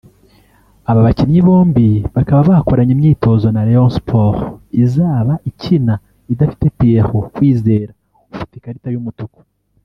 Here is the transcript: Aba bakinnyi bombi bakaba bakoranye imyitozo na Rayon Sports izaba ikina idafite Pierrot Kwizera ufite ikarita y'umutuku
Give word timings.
Aba 0.89 1.01
bakinnyi 1.07 1.39
bombi 1.47 1.87
bakaba 2.15 2.41
bakoranye 2.51 2.91
imyitozo 2.95 3.47
na 3.51 3.61
Rayon 3.67 3.89
Sports 3.97 4.41
izaba 4.83 5.33
ikina 5.49 5.93
idafite 6.33 6.65
Pierrot 6.77 7.25
Kwizera 7.35 7.91
ufite 8.33 8.53
ikarita 8.55 8.89
y'umutuku 8.91 9.39